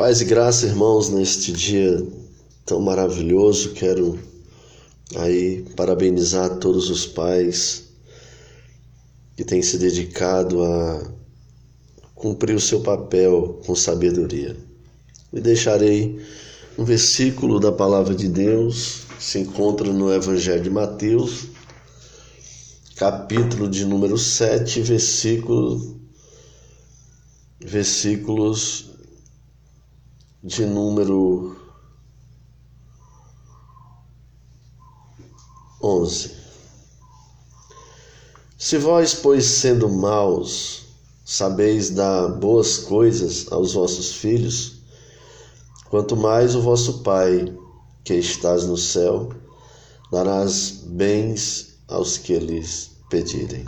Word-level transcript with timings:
Paz 0.00 0.22
e 0.22 0.24
graça, 0.24 0.64
irmãos, 0.64 1.10
neste 1.10 1.52
dia 1.52 2.02
tão 2.64 2.80
maravilhoso, 2.80 3.74
quero 3.74 4.18
aí 5.14 5.62
parabenizar 5.76 6.56
todos 6.56 6.88
os 6.88 7.04
pais 7.04 7.84
que 9.36 9.44
têm 9.44 9.60
se 9.60 9.76
dedicado 9.76 10.64
a 10.64 11.06
cumprir 12.14 12.56
o 12.56 12.60
seu 12.60 12.80
papel 12.80 13.60
com 13.66 13.76
sabedoria. 13.76 14.56
E 15.34 15.38
deixarei 15.38 16.18
um 16.78 16.84
versículo 16.84 17.60
da 17.60 17.70
palavra 17.70 18.14
de 18.14 18.26
Deus, 18.26 19.02
se 19.18 19.38
encontra 19.38 19.92
no 19.92 20.10
Evangelho 20.10 20.62
de 20.62 20.70
Mateus, 20.70 21.48
capítulo 22.96 23.68
de 23.68 23.84
número 23.84 24.16
7, 24.16 24.80
versículo 24.80 26.00
versículos 27.62 28.89
de 30.42 30.64
número 30.64 31.54
11. 35.82 36.34
Se 38.58 38.78
vós, 38.78 39.14
pois, 39.14 39.44
sendo 39.44 39.88
maus, 39.88 40.84
sabeis 41.24 41.90
dar 41.90 42.28
boas 42.28 42.78
coisas 42.78 43.50
aos 43.52 43.74
vossos 43.74 44.14
filhos, 44.14 44.80
quanto 45.88 46.16
mais 46.16 46.54
o 46.54 46.62
vosso 46.62 47.02
Pai, 47.02 47.54
que 48.02 48.14
estás 48.14 48.64
no 48.64 48.76
céu, 48.76 49.32
darás 50.10 50.82
bens 50.86 51.74
aos 51.86 52.16
que 52.16 52.38
lhes 52.38 52.90
pedirem. 53.10 53.66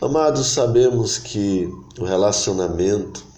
Amados, 0.00 0.48
sabemos 0.48 1.18
que 1.18 1.66
o 1.98 2.04
relacionamento 2.04 3.33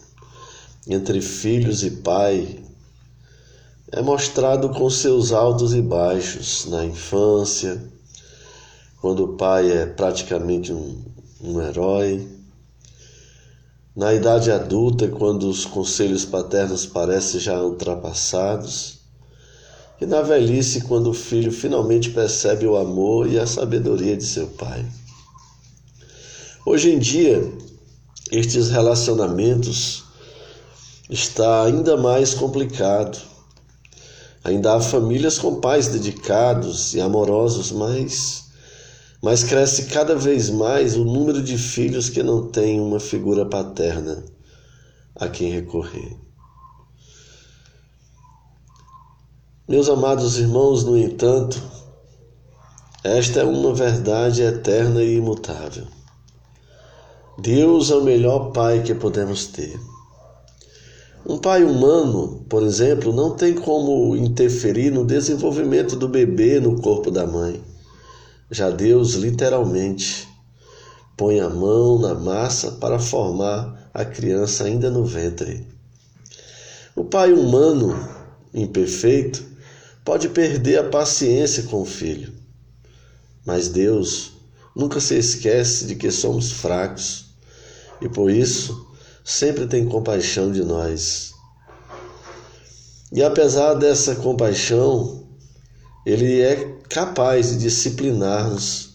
entre 0.86 1.20
filhos 1.20 1.82
e 1.82 1.90
pai 1.90 2.62
é 3.90 4.00
mostrado 4.00 4.70
com 4.70 4.88
seus 4.88 5.32
altos 5.32 5.74
e 5.74 5.82
baixos 5.82 6.66
na 6.66 6.84
infância, 6.84 7.82
quando 9.00 9.24
o 9.24 9.36
pai 9.36 9.70
é 9.70 9.86
praticamente 9.86 10.72
um, 10.72 11.02
um 11.42 11.60
herói, 11.60 12.26
na 13.94 14.12
idade 14.12 14.50
adulta, 14.50 15.08
quando 15.08 15.48
os 15.48 15.64
conselhos 15.64 16.24
paternos 16.24 16.84
parecem 16.84 17.40
já 17.40 17.60
ultrapassados, 17.62 18.98
e 20.00 20.04
na 20.04 20.20
velhice, 20.20 20.82
quando 20.82 21.10
o 21.10 21.14
filho 21.14 21.50
finalmente 21.50 22.10
percebe 22.10 22.66
o 22.66 22.76
amor 22.76 23.26
e 23.26 23.38
a 23.38 23.46
sabedoria 23.46 24.16
de 24.16 24.24
seu 24.24 24.48
pai. 24.48 24.84
Hoje 26.66 26.90
em 26.90 26.98
dia, 26.98 27.50
estes 28.30 28.68
relacionamentos 28.68 30.05
está 31.08 31.64
ainda 31.64 31.96
mais 31.96 32.34
complicado. 32.34 33.18
Ainda 34.42 34.74
há 34.74 34.80
famílias 34.80 35.38
com 35.38 35.60
pais 35.60 35.88
dedicados 35.88 36.94
e 36.94 37.00
amorosos, 37.00 37.72
mas, 37.72 38.44
mas 39.22 39.42
cresce 39.42 39.86
cada 39.86 40.14
vez 40.14 40.50
mais 40.50 40.96
o 40.96 41.04
número 41.04 41.42
de 41.42 41.58
filhos 41.58 42.08
que 42.08 42.22
não 42.22 42.48
têm 42.48 42.80
uma 42.80 43.00
figura 43.00 43.44
paterna 43.46 44.24
a 45.14 45.28
quem 45.28 45.50
recorrer. 45.50 46.16
Meus 49.68 49.88
amados 49.88 50.38
irmãos, 50.38 50.84
no 50.84 50.96
entanto, 50.96 51.60
esta 53.02 53.40
é 53.40 53.44
uma 53.44 53.74
verdade 53.74 54.42
eterna 54.42 55.02
e 55.02 55.16
imutável. 55.16 55.86
Deus 57.38 57.90
é 57.90 57.96
o 57.96 58.04
melhor 58.04 58.52
Pai 58.52 58.82
que 58.82 58.94
podemos 58.94 59.46
ter. 59.46 59.76
Um 61.28 61.38
pai 61.38 61.64
humano, 61.64 62.46
por 62.48 62.62
exemplo, 62.62 63.12
não 63.12 63.34
tem 63.34 63.52
como 63.52 64.14
interferir 64.16 64.92
no 64.92 65.04
desenvolvimento 65.04 65.96
do 65.96 66.06
bebê 66.06 66.60
no 66.60 66.80
corpo 66.80 67.10
da 67.10 67.26
mãe. 67.26 67.60
Já 68.48 68.70
Deus, 68.70 69.14
literalmente, 69.14 70.28
põe 71.16 71.40
a 71.40 71.50
mão 71.50 71.98
na 71.98 72.14
massa 72.14 72.70
para 72.72 73.00
formar 73.00 73.90
a 73.92 74.04
criança 74.04 74.62
ainda 74.62 74.88
no 74.88 75.04
ventre. 75.04 75.66
O 76.94 77.02
pai 77.02 77.32
humano, 77.32 78.08
imperfeito, 78.54 79.44
pode 80.04 80.28
perder 80.28 80.78
a 80.78 80.88
paciência 80.88 81.64
com 81.64 81.82
o 81.82 81.86
filho, 81.86 82.32
mas 83.44 83.66
Deus 83.66 84.34
nunca 84.76 85.00
se 85.00 85.18
esquece 85.18 85.86
de 85.86 85.96
que 85.96 86.12
somos 86.12 86.52
fracos 86.52 87.24
e 88.00 88.08
por 88.08 88.30
isso 88.30 88.85
sempre 89.26 89.66
tem 89.66 89.84
compaixão 89.88 90.52
de 90.52 90.62
nós. 90.62 91.34
E 93.12 93.24
apesar 93.24 93.74
dessa 93.74 94.14
compaixão, 94.14 95.26
ele 96.06 96.40
é 96.40 96.76
capaz 96.88 97.50
de 97.50 97.58
disciplinar-nos 97.58 98.90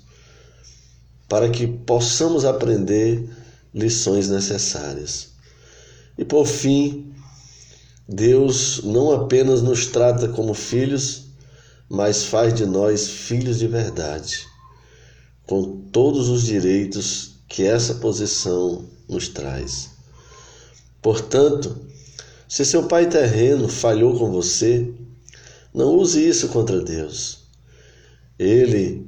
para 1.27 1.49
que 1.49 1.67
possamos 1.67 2.45
aprender 2.45 3.29
lições 3.73 4.29
necessárias. 4.29 5.31
E 6.17 6.23
por 6.23 6.47
fim, 6.47 7.13
Deus 8.07 8.81
não 8.85 9.11
apenas 9.11 9.61
nos 9.61 9.87
trata 9.87 10.29
como 10.29 10.53
filhos, 10.53 11.25
mas 11.89 12.23
faz 12.23 12.53
de 12.53 12.65
nós 12.65 13.05
filhos 13.05 13.59
de 13.59 13.67
verdade, 13.67 14.47
com 15.45 15.89
todos 15.91 16.29
os 16.29 16.43
direitos 16.43 17.33
que 17.49 17.63
essa 17.63 17.95
posição 17.95 18.85
nos 19.09 19.27
traz. 19.27 20.00
Portanto, 21.01 21.75
se 22.47 22.65
seu 22.65 22.83
pai 22.83 23.07
terreno 23.07 23.67
falhou 23.67 24.17
com 24.17 24.31
você, 24.31 24.93
não 25.73 25.95
use 25.95 26.27
isso 26.27 26.49
contra 26.49 26.81
Deus. 26.81 27.39
Ele, 28.37 29.07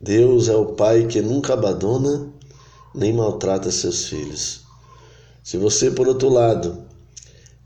Deus 0.00 0.48
é 0.48 0.56
o 0.56 0.72
pai 0.72 1.06
que 1.06 1.20
nunca 1.20 1.52
abandona 1.52 2.32
nem 2.94 3.12
maltrata 3.12 3.70
seus 3.70 4.06
filhos. 4.06 4.62
Se 5.44 5.56
você, 5.56 5.90
por 5.90 6.08
outro 6.08 6.28
lado, 6.28 6.82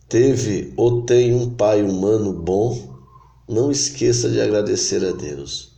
teve 0.08 0.72
ou 0.76 1.02
tem 1.02 1.34
um 1.34 1.50
pai 1.50 1.82
humano 1.82 2.32
bom, 2.32 2.98
não 3.48 3.70
esqueça 3.70 4.28
de 4.28 4.40
agradecer 4.40 5.04
a 5.04 5.12
Deus 5.12 5.72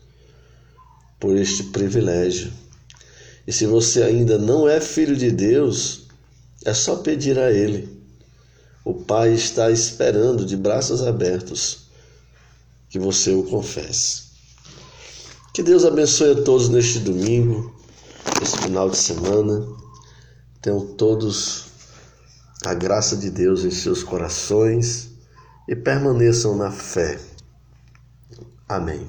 por 1.20 1.36
este 1.36 1.64
privilégio. 1.64 2.52
E 3.46 3.52
se 3.52 3.66
você 3.66 4.02
ainda 4.02 4.38
não 4.38 4.68
é 4.68 4.80
filho 4.80 5.16
de 5.16 5.30
Deus, 5.30 6.05
é 6.66 6.74
só 6.74 6.96
pedir 6.96 7.38
a 7.38 7.50
Ele. 7.50 7.88
O 8.84 8.92
Pai 8.92 9.32
está 9.32 9.70
esperando 9.70 10.44
de 10.44 10.56
braços 10.56 11.00
abertos 11.00 11.86
que 12.90 12.98
você 12.98 13.32
o 13.32 13.44
confesse. 13.44 14.24
Que 15.54 15.62
Deus 15.62 15.84
abençoe 15.84 16.32
a 16.32 16.42
todos 16.42 16.68
neste 16.68 16.98
domingo, 16.98 17.72
nesse 18.40 18.58
final 18.58 18.90
de 18.90 18.96
semana. 18.96 19.64
Tenham 20.60 20.84
todos 20.94 21.66
a 22.64 22.74
graça 22.74 23.16
de 23.16 23.30
Deus 23.30 23.64
em 23.64 23.70
seus 23.70 24.02
corações 24.02 25.10
e 25.68 25.76
permaneçam 25.76 26.56
na 26.56 26.72
fé. 26.72 27.18
Amém. 28.68 29.06